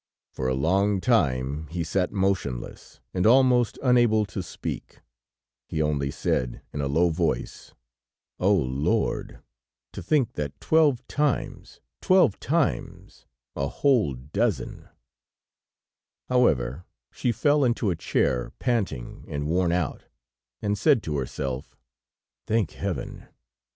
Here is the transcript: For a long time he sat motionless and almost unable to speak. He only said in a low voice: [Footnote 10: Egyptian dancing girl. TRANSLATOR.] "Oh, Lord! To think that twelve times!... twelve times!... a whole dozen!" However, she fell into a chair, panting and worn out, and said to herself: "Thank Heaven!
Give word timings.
For 0.31 0.47
a 0.47 0.55
long 0.55 0.99
time 0.99 1.67
he 1.69 1.83
sat 1.83 2.11
motionless 2.11 3.01
and 3.13 3.27
almost 3.27 3.77
unable 3.83 4.25
to 4.25 4.41
speak. 4.41 4.99
He 5.67 5.79
only 5.79 6.09
said 6.09 6.63
in 6.73 6.81
a 6.81 6.87
low 6.87 7.09
voice: 7.11 7.75
[Footnote 8.39 8.47
10: 8.47 8.59
Egyptian 8.63 8.83
dancing 8.83 8.87
girl. 8.87 8.93
TRANSLATOR.] 8.97 9.37
"Oh, 9.37 9.41
Lord! 9.43 9.43
To 9.93 10.01
think 10.01 10.33
that 10.33 10.59
twelve 10.59 11.07
times!... 11.07 11.81
twelve 12.01 12.39
times!... 12.39 13.25
a 13.55 13.67
whole 13.67 14.15
dozen!" 14.15 14.89
However, 16.29 16.85
she 17.11 17.31
fell 17.31 17.63
into 17.63 17.91
a 17.91 17.95
chair, 17.95 18.53
panting 18.57 19.25
and 19.27 19.45
worn 19.45 19.71
out, 19.71 20.05
and 20.63 20.79
said 20.79 21.03
to 21.03 21.17
herself: 21.17 21.77
"Thank 22.47 22.71
Heaven! 22.71 23.27